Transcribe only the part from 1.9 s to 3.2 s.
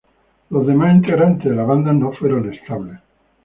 no fueron estables.